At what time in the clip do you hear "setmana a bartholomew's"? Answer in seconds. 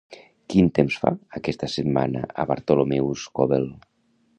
1.75-3.31